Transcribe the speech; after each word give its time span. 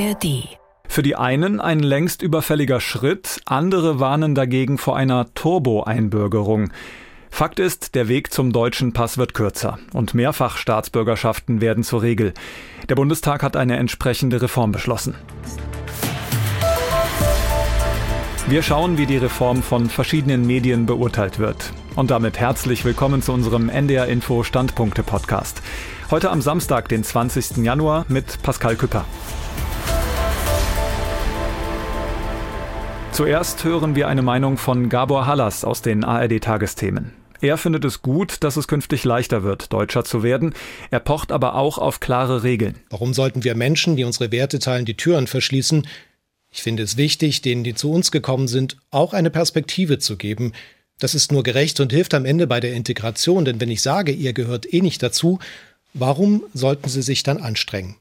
ARD. 0.00 0.48
Für 0.88 1.02
die 1.02 1.14
einen 1.14 1.60
ein 1.60 1.80
längst 1.80 2.22
überfälliger 2.22 2.80
Schritt, 2.80 3.40
andere 3.44 4.00
warnen 4.00 4.34
dagegen 4.34 4.78
vor 4.78 4.96
einer 4.96 5.32
Turbo-Einbürgerung. 5.34 6.72
Fakt 7.30 7.60
ist, 7.60 7.94
der 7.94 8.08
Weg 8.08 8.32
zum 8.32 8.52
deutschen 8.52 8.92
Pass 8.92 9.18
wird 9.18 9.34
kürzer 9.34 9.78
und 9.92 10.14
Mehrfachstaatsbürgerschaften 10.14 11.60
werden 11.60 11.84
zur 11.84 12.02
Regel. 12.02 12.32
Der 12.88 12.94
Bundestag 12.96 13.42
hat 13.42 13.56
eine 13.56 13.76
entsprechende 13.76 14.42
Reform 14.42 14.72
beschlossen. 14.72 15.14
Wir 18.48 18.62
schauen, 18.62 18.98
wie 18.98 19.06
die 19.06 19.18
Reform 19.18 19.62
von 19.62 19.88
verschiedenen 19.88 20.44
Medien 20.46 20.86
beurteilt 20.86 21.38
wird. 21.38 21.72
Und 21.94 22.10
damit 22.10 22.38
herzlich 22.40 22.84
willkommen 22.84 23.22
zu 23.22 23.32
unserem 23.32 23.68
NDR 23.68 24.06
Info 24.06 24.42
Standpunkte 24.42 25.02
Podcast. 25.02 25.62
Heute 26.10 26.30
am 26.30 26.42
Samstag, 26.42 26.88
den 26.88 27.04
20. 27.04 27.58
Januar 27.58 28.06
mit 28.08 28.42
Pascal 28.42 28.74
Küpper. 28.74 29.04
Zuerst 33.20 33.64
hören 33.64 33.96
wir 33.96 34.08
eine 34.08 34.22
Meinung 34.22 34.56
von 34.56 34.88
Gabor 34.88 35.26
Hallas 35.26 35.62
aus 35.62 35.82
den 35.82 36.04
ARD-Tagesthemen. 36.04 37.12
Er 37.42 37.58
findet 37.58 37.84
es 37.84 38.00
gut, 38.00 38.42
dass 38.42 38.56
es 38.56 38.66
künftig 38.66 39.04
leichter 39.04 39.42
wird, 39.42 39.74
Deutscher 39.74 40.06
zu 40.06 40.22
werden. 40.22 40.54
Er 40.90 41.00
pocht 41.00 41.30
aber 41.30 41.54
auch 41.54 41.76
auf 41.76 42.00
klare 42.00 42.44
Regeln. 42.44 42.76
Warum 42.88 43.12
sollten 43.12 43.44
wir 43.44 43.54
Menschen, 43.54 43.94
die 43.94 44.04
unsere 44.04 44.32
Werte 44.32 44.58
teilen, 44.58 44.86
die 44.86 44.96
Türen 44.96 45.26
verschließen? 45.26 45.86
Ich 46.50 46.62
finde 46.62 46.82
es 46.82 46.96
wichtig, 46.96 47.42
denen, 47.42 47.62
die 47.62 47.74
zu 47.74 47.92
uns 47.92 48.10
gekommen 48.10 48.48
sind, 48.48 48.78
auch 48.90 49.12
eine 49.12 49.28
Perspektive 49.28 49.98
zu 49.98 50.16
geben. 50.16 50.54
Das 50.98 51.14
ist 51.14 51.30
nur 51.30 51.42
gerecht 51.42 51.78
und 51.78 51.92
hilft 51.92 52.14
am 52.14 52.24
Ende 52.24 52.46
bei 52.46 52.58
der 52.58 52.72
Integration, 52.72 53.44
denn 53.44 53.60
wenn 53.60 53.70
ich 53.70 53.82
sage, 53.82 54.12
ihr 54.12 54.32
gehört 54.32 54.72
eh 54.72 54.80
nicht 54.80 55.02
dazu, 55.02 55.40
warum 55.92 56.42
sollten 56.54 56.88
sie 56.88 57.02
sich 57.02 57.22
dann 57.22 57.36
anstrengen? 57.36 57.96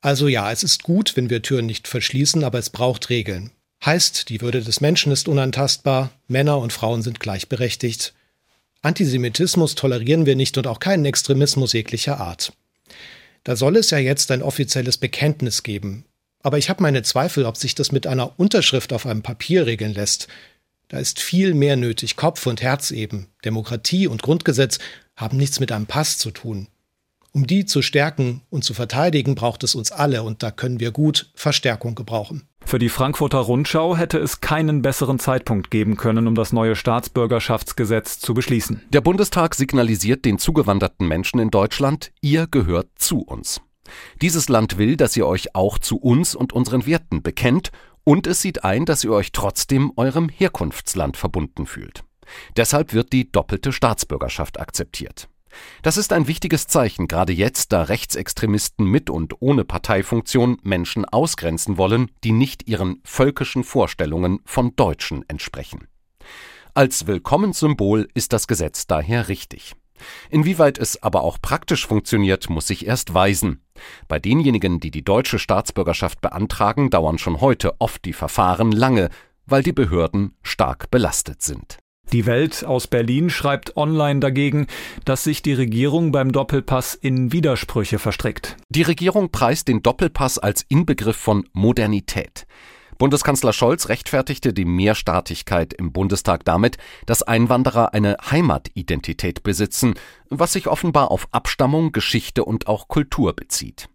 Also 0.00 0.28
ja, 0.28 0.52
es 0.52 0.62
ist 0.62 0.84
gut, 0.84 1.16
wenn 1.16 1.30
wir 1.30 1.42
Türen 1.42 1.66
nicht 1.66 1.88
verschließen, 1.88 2.44
aber 2.44 2.60
es 2.60 2.70
braucht 2.70 3.10
Regeln. 3.10 3.50
Heißt, 3.84 4.28
die 4.28 4.40
Würde 4.42 4.60
des 4.60 4.80
Menschen 4.80 5.10
ist 5.10 5.26
unantastbar, 5.26 6.10
Männer 6.28 6.58
und 6.58 6.72
Frauen 6.72 7.02
sind 7.02 7.18
gleichberechtigt. 7.18 8.12
Antisemitismus 8.82 9.74
tolerieren 9.74 10.26
wir 10.26 10.36
nicht 10.36 10.58
und 10.58 10.66
auch 10.66 10.80
keinen 10.80 11.06
Extremismus 11.06 11.72
jeglicher 11.72 12.20
Art. 12.20 12.52
Da 13.44 13.56
soll 13.56 13.76
es 13.76 13.90
ja 13.90 13.98
jetzt 13.98 14.30
ein 14.30 14.42
offizielles 14.42 14.98
Bekenntnis 14.98 15.62
geben. 15.62 16.04
Aber 16.42 16.58
ich 16.58 16.68
habe 16.68 16.82
meine 16.82 17.02
Zweifel, 17.02 17.44
ob 17.46 17.56
sich 17.56 17.74
das 17.74 17.92
mit 17.92 18.06
einer 18.06 18.38
Unterschrift 18.38 18.92
auf 18.92 19.06
einem 19.06 19.22
Papier 19.22 19.66
regeln 19.66 19.94
lässt. 19.94 20.28
Da 20.88 20.98
ist 20.98 21.20
viel 21.20 21.54
mehr 21.54 21.76
nötig, 21.76 22.16
Kopf 22.16 22.46
und 22.46 22.62
Herz 22.62 22.90
eben. 22.90 23.28
Demokratie 23.44 24.06
und 24.06 24.22
Grundgesetz 24.22 24.78
haben 25.16 25.36
nichts 25.36 25.60
mit 25.60 25.72
einem 25.72 25.86
Pass 25.86 26.18
zu 26.18 26.30
tun. 26.30 26.68
Um 27.32 27.46
die 27.46 27.64
zu 27.64 27.80
stärken 27.80 28.42
und 28.50 28.64
zu 28.64 28.74
verteidigen, 28.74 29.34
braucht 29.34 29.62
es 29.62 29.74
uns 29.74 29.92
alle 29.92 30.22
und 30.22 30.42
da 30.42 30.50
können 30.50 30.80
wir 30.80 30.90
gut 30.90 31.30
Verstärkung 31.34 31.94
gebrauchen. 31.94 32.49
Für 32.70 32.78
die 32.78 32.88
Frankfurter 32.88 33.38
Rundschau 33.38 33.96
hätte 33.96 34.18
es 34.18 34.40
keinen 34.40 34.80
besseren 34.80 35.18
Zeitpunkt 35.18 35.72
geben 35.72 35.96
können, 35.96 36.28
um 36.28 36.36
das 36.36 36.52
neue 36.52 36.76
Staatsbürgerschaftsgesetz 36.76 38.20
zu 38.20 38.32
beschließen. 38.32 38.80
Der 38.90 39.00
Bundestag 39.00 39.56
signalisiert 39.56 40.24
den 40.24 40.38
zugewanderten 40.38 41.08
Menschen 41.08 41.40
in 41.40 41.50
Deutschland, 41.50 42.12
ihr 42.20 42.46
gehört 42.46 42.86
zu 42.94 43.22
uns. 43.22 43.60
Dieses 44.22 44.48
Land 44.48 44.78
will, 44.78 44.96
dass 44.96 45.16
ihr 45.16 45.26
euch 45.26 45.56
auch 45.56 45.80
zu 45.80 45.96
uns 45.96 46.36
und 46.36 46.52
unseren 46.52 46.86
Werten 46.86 47.22
bekennt 47.24 47.72
und 48.04 48.28
es 48.28 48.40
sieht 48.40 48.62
ein, 48.62 48.84
dass 48.84 49.02
ihr 49.02 49.10
euch 49.10 49.32
trotzdem 49.32 49.90
eurem 49.96 50.28
Herkunftsland 50.28 51.16
verbunden 51.16 51.66
fühlt. 51.66 52.04
Deshalb 52.56 52.94
wird 52.94 53.12
die 53.12 53.32
doppelte 53.32 53.72
Staatsbürgerschaft 53.72 54.60
akzeptiert. 54.60 55.28
Das 55.82 55.96
ist 55.96 56.12
ein 56.12 56.26
wichtiges 56.26 56.66
Zeichen, 56.66 57.08
gerade 57.08 57.32
jetzt, 57.32 57.72
da 57.72 57.82
Rechtsextremisten 57.82 58.86
mit 58.86 59.10
und 59.10 59.40
ohne 59.40 59.64
Parteifunktion 59.64 60.58
Menschen 60.62 61.04
ausgrenzen 61.04 61.78
wollen, 61.78 62.10
die 62.24 62.32
nicht 62.32 62.68
ihren 62.68 63.00
völkischen 63.04 63.64
Vorstellungen 63.64 64.40
von 64.44 64.74
Deutschen 64.76 65.28
entsprechen. 65.28 65.88
Als 66.74 67.06
Willkommenssymbol 67.06 68.08
ist 68.14 68.32
das 68.32 68.46
Gesetz 68.46 68.86
daher 68.86 69.28
richtig. 69.28 69.74
Inwieweit 70.30 70.78
es 70.78 71.02
aber 71.02 71.22
auch 71.22 71.38
praktisch 71.40 71.86
funktioniert, 71.86 72.48
muss 72.48 72.66
sich 72.66 72.86
erst 72.86 73.12
weisen. 73.12 73.62
Bei 74.08 74.18
denjenigen, 74.18 74.80
die 74.80 74.90
die 74.90 75.04
deutsche 75.04 75.38
Staatsbürgerschaft 75.38 76.20
beantragen, 76.20 76.90
dauern 76.90 77.18
schon 77.18 77.40
heute 77.40 77.80
oft 77.80 78.04
die 78.04 78.12
Verfahren 78.12 78.72
lange, 78.72 79.10
weil 79.46 79.62
die 79.62 79.72
Behörden 79.72 80.36
stark 80.42 80.90
belastet 80.90 81.42
sind. 81.42 81.78
Die 82.12 82.26
Welt 82.26 82.64
aus 82.64 82.88
Berlin 82.88 83.30
schreibt 83.30 83.76
online 83.76 84.18
dagegen, 84.18 84.66
dass 85.04 85.22
sich 85.22 85.42
die 85.42 85.52
Regierung 85.52 86.10
beim 86.10 86.32
Doppelpass 86.32 86.94
in 86.94 87.32
Widersprüche 87.32 88.00
verstrickt. 88.00 88.56
Die 88.68 88.82
Regierung 88.82 89.30
preist 89.30 89.68
den 89.68 89.82
Doppelpass 89.82 90.38
als 90.38 90.62
Inbegriff 90.68 91.16
von 91.16 91.48
Modernität. 91.52 92.46
Bundeskanzler 92.98 93.52
Scholz 93.52 93.88
rechtfertigte 93.88 94.52
die 94.52 94.64
Mehrstaatigkeit 94.64 95.72
im 95.72 95.92
Bundestag 95.92 96.44
damit, 96.44 96.76
dass 97.06 97.22
Einwanderer 97.22 97.94
eine 97.94 98.16
Heimatidentität 98.30 99.42
besitzen, 99.44 99.94
was 100.28 100.52
sich 100.52 100.66
offenbar 100.66 101.10
auf 101.12 101.28
Abstammung, 101.30 101.92
Geschichte 101.92 102.44
und 102.44 102.66
auch 102.66 102.88
Kultur 102.88 103.34
bezieht. 103.34 103.88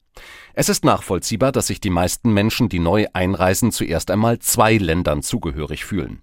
Es 0.54 0.70
ist 0.70 0.86
nachvollziehbar, 0.86 1.52
dass 1.52 1.68
sich 1.68 1.82
die 1.82 1.90
meisten 1.90 2.34
Menschen, 2.34 2.70
die 2.70 2.80
neu 2.80 3.08
einreisen, 3.14 3.72
zuerst 3.72 4.10
einmal 4.10 4.40
zwei 4.40 4.78
Ländern 4.78 5.22
zugehörig 5.22 5.84
fühlen. 5.84 6.22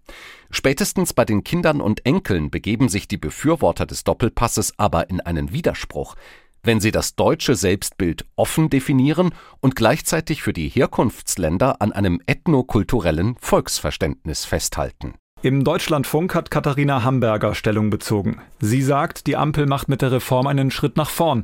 Spätestens 0.50 1.12
bei 1.12 1.24
den 1.24 1.44
Kindern 1.44 1.80
und 1.80 2.06
Enkeln 2.06 2.50
begeben 2.50 2.88
sich 2.88 3.08
die 3.08 3.18
Befürworter 3.18 3.86
des 3.86 4.04
Doppelpasses 4.04 4.74
aber 4.78 5.10
in 5.10 5.20
einen 5.20 5.52
Widerspruch, 5.52 6.14
wenn 6.62 6.80
sie 6.80 6.92
das 6.92 7.16
deutsche 7.16 7.54
Selbstbild 7.54 8.24
offen 8.36 8.70
definieren 8.70 9.34
und 9.60 9.76
gleichzeitig 9.76 10.42
für 10.42 10.52
die 10.52 10.68
Herkunftsländer 10.68 11.80
an 11.80 11.92
einem 11.92 12.20
ethnokulturellen 12.26 13.36
Volksverständnis 13.40 14.44
festhalten. 14.44 15.14
Im 15.44 15.64
Deutschlandfunk 15.64 16.36
hat 16.36 16.52
Katharina 16.52 17.02
Hamburger 17.02 17.56
Stellung 17.56 17.90
bezogen. 17.90 18.40
Sie 18.60 18.80
sagt, 18.80 19.26
die 19.26 19.36
Ampel 19.36 19.66
macht 19.66 19.88
mit 19.88 20.00
der 20.00 20.12
Reform 20.12 20.46
einen 20.46 20.70
Schritt 20.70 20.96
nach 20.96 21.10
vorn. 21.10 21.42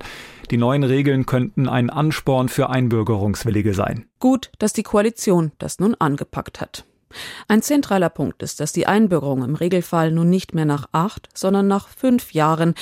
Die 0.53 0.57
neuen 0.57 0.85
Regeln 0.85 1.27
könnten 1.27 1.69
ein 1.69 1.91
Ansporn 1.91 2.49
für 2.49 2.71
Einbürgerungswillige 2.71 3.75
sein. 3.75 4.05
Gut, 4.21 4.53
dass 4.61 4.73
die 4.73 4.85
Koalition 4.85 5.51
das 5.59 5.81
nun 5.81 5.97
angepackt 5.99 6.61
hat. 6.61 6.85
Ein 7.49 7.61
zentraler 7.61 8.09
Punkt 8.09 8.41
ist, 8.45 8.61
dass 8.61 8.73
die 8.73 8.87
Einbürgerung 8.87 9.43
im 9.43 9.57
Regelfall 9.57 10.13
nun 10.13 10.31
nicht 10.31 10.55
mehr 10.55 10.65
nach 10.65 10.89
acht, 10.93 11.29
sondern 11.35 11.67
nach 11.67 11.89
fünf 11.89 12.33
Jahren, 12.33 12.75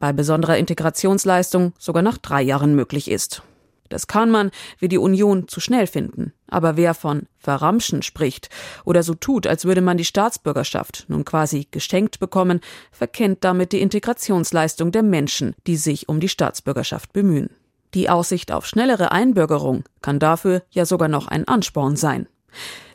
bei 0.00 0.12
besonderer 0.12 0.58
Integrationsleistung 0.58 1.72
sogar 1.78 2.02
nach 2.02 2.18
drei 2.18 2.42
Jahren 2.42 2.74
möglich 2.74 3.08
ist. 3.08 3.44
Das 3.94 4.08
kann 4.08 4.28
man, 4.28 4.50
wie 4.80 4.88
die 4.88 4.98
Union, 4.98 5.46
zu 5.46 5.60
schnell 5.60 5.86
finden. 5.86 6.32
Aber 6.48 6.76
wer 6.76 6.94
von 6.94 7.28
verramschen 7.38 8.02
spricht 8.02 8.48
oder 8.84 9.04
so 9.04 9.14
tut, 9.14 9.46
als 9.46 9.66
würde 9.66 9.82
man 9.82 9.96
die 9.96 10.04
Staatsbürgerschaft 10.04 11.04
nun 11.06 11.24
quasi 11.24 11.68
geschenkt 11.70 12.18
bekommen, 12.18 12.60
verkennt 12.90 13.44
damit 13.44 13.70
die 13.70 13.80
Integrationsleistung 13.80 14.90
der 14.90 15.04
Menschen, 15.04 15.54
die 15.68 15.76
sich 15.76 16.08
um 16.08 16.18
die 16.18 16.28
Staatsbürgerschaft 16.28 17.12
bemühen. 17.12 17.50
Die 17.94 18.10
Aussicht 18.10 18.50
auf 18.50 18.66
schnellere 18.66 19.12
Einbürgerung 19.12 19.84
kann 20.02 20.18
dafür 20.18 20.64
ja 20.70 20.86
sogar 20.86 21.06
noch 21.06 21.28
ein 21.28 21.46
Ansporn 21.46 21.94
sein. 21.94 22.26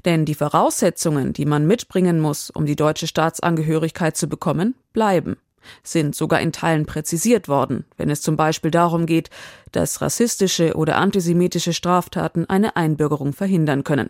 Denn 0.03 0.25
die 0.25 0.35
Voraussetzungen, 0.35 1.31
die 1.31 1.45
man 1.45 1.65
mitbringen 1.65 2.19
muss, 2.19 2.49
um 2.49 2.65
die 2.65 2.75
deutsche 2.75 3.07
Staatsangehörigkeit 3.07 4.17
zu 4.17 4.27
bekommen, 4.27 4.75
bleiben 4.91 5.37
sind 5.83 6.15
sogar 6.15 6.41
in 6.41 6.51
Teilen 6.51 6.85
präzisiert 6.85 7.47
worden, 7.47 7.85
wenn 7.97 8.09
es 8.09 8.21
zum 8.21 8.35
Beispiel 8.35 8.71
darum 8.71 9.05
geht, 9.05 9.29
dass 9.71 10.01
rassistische 10.01 10.75
oder 10.75 10.97
antisemitische 10.97 11.73
Straftaten 11.73 12.45
eine 12.49 12.75
Einbürgerung 12.75 13.33
verhindern 13.33 13.83
können. 13.83 14.09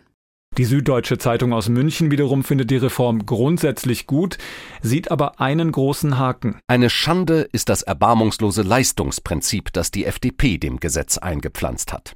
Die 0.57 0.65
Süddeutsche 0.65 1.17
Zeitung 1.17 1.53
aus 1.53 1.69
München 1.69 2.11
wiederum 2.11 2.43
findet 2.43 2.71
die 2.71 2.77
Reform 2.77 3.25
grundsätzlich 3.25 4.07
gut, 4.07 4.37
sieht 4.81 5.11
aber 5.11 5.39
einen 5.39 5.71
großen 5.71 6.17
Haken. 6.17 6.59
Eine 6.67 6.89
Schande 6.89 7.47
ist 7.51 7.69
das 7.69 7.83
erbarmungslose 7.83 8.63
Leistungsprinzip, 8.63 9.71
das 9.71 9.91
die 9.91 10.05
FDP 10.05 10.57
dem 10.57 10.79
Gesetz 10.79 11.17
eingepflanzt 11.17 11.93
hat. 11.93 12.15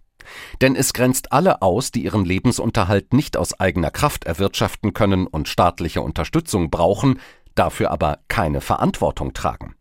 Denn 0.61 0.75
es 0.75 0.93
grenzt 0.93 1.31
alle 1.31 1.61
aus, 1.61 1.91
die 1.91 2.03
ihren 2.03 2.25
Lebensunterhalt 2.25 3.13
nicht 3.13 3.37
aus 3.37 3.59
eigener 3.59 3.91
Kraft 3.91 4.25
erwirtschaften 4.25 4.93
können 4.93 5.27
und 5.27 5.47
staatliche 5.47 6.01
Unterstützung 6.01 6.69
brauchen, 6.69 7.19
dafür 7.55 7.91
aber 7.91 8.19
keine 8.27 8.61
Verantwortung 8.61 9.33
tragen. 9.33 9.75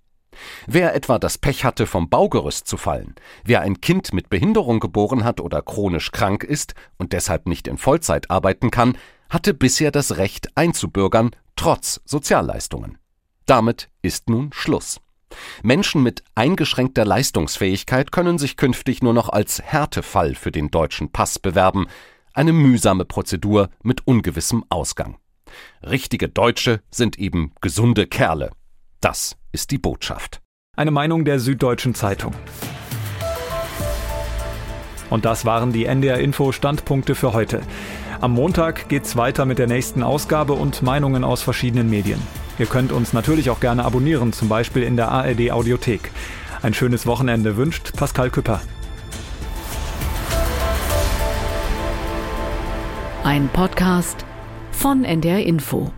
Wer 0.66 0.94
etwa 0.94 1.18
das 1.18 1.38
Pech 1.38 1.64
hatte, 1.64 1.86
vom 1.86 2.08
Baugerüst 2.08 2.66
zu 2.66 2.76
fallen, 2.76 3.14
wer 3.44 3.60
ein 3.60 3.80
Kind 3.80 4.12
mit 4.12 4.30
Behinderung 4.30 4.80
geboren 4.80 5.24
hat 5.24 5.40
oder 5.40 5.62
chronisch 5.62 6.10
krank 6.10 6.42
ist 6.44 6.74
und 6.98 7.12
deshalb 7.12 7.46
nicht 7.46 7.68
in 7.68 7.78
Vollzeit 7.78 8.30
arbeiten 8.30 8.70
kann, 8.70 8.96
hatte 9.28 9.54
bisher 9.54 9.90
das 9.90 10.16
Recht 10.16 10.56
einzubürgern, 10.56 11.30
trotz 11.56 12.00
Sozialleistungen. 12.04 12.98
Damit 13.46 13.90
ist 14.02 14.28
nun 14.28 14.52
Schluss. 14.52 15.00
Menschen 15.62 16.02
mit 16.02 16.22
eingeschränkter 16.34 17.04
Leistungsfähigkeit 17.04 18.12
können 18.12 18.38
sich 18.38 18.56
künftig 18.56 19.02
nur 19.02 19.14
noch 19.14 19.28
als 19.28 19.62
Härtefall 19.62 20.34
für 20.34 20.52
den 20.52 20.70
deutschen 20.70 21.10
Pass 21.10 21.38
bewerben, 21.38 21.86
eine 22.34 22.52
mühsame 22.52 23.04
Prozedur 23.04 23.70
mit 23.82 24.06
ungewissem 24.06 24.64
Ausgang. 24.68 25.16
Richtige 25.82 26.28
Deutsche 26.28 26.80
sind 26.90 27.18
eben 27.18 27.52
gesunde 27.60 28.06
Kerle. 28.06 28.50
Das 29.00 29.36
ist 29.52 29.70
die 29.70 29.78
Botschaft. 29.78 30.40
Eine 30.76 30.90
Meinung 30.90 31.24
der 31.24 31.38
Süddeutschen 31.38 31.94
Zeitung. 31.94 32.34
Und 35.10 35.26
das 35.26 35.44
waren 35.44 35.72
die 35.72 35.84
NDR 35.84 36.18
Info 36.18 36.52
Standpunkte 36.52 37.14
für 37.14 37.34
heute. 37.34 37.60
Am 38.22 38.32
Montag 38.32 38.88
geht's 38.88 39.16
weiter 39.16 39.44
mit 39.44 39.58
der 39.58 39.66
nächsten 39.66 40.02
Ausgabe 40.02 40.54
und 40.54 40.80
Meinungen 40.82 41.24
aus 41.24 41.42
verschiedenen 41.42 41.90
Medien. 41.90 42.22
Ihr 42.58 42.66
könnt 42.66 42.92
uns 42.92 43.12
natürlich 43.12 43.50
auch 43.50 43.60
gerne 43.60 43.84
abonnieren, 43.84 44.32
zum 44.32 44.48
Beispiel 44.48 44.82
in 44.84 44.96
der 44.96 45.10
ARD 45.10 45.50
Audiothek. 45.50 46.10
Ein 46.62 46.72
schönes 46.72 47.06
Wochenende 47.06 47.56
wünscht 47.56 47.92
Pascal 47.96 48.30
Küpper. 48.30 48.62
Ein 53.24 53.48
Podcast 53.48 54.24
von 54.72 55.04
NDR 55.04 55.44
Info. 55.46 55.92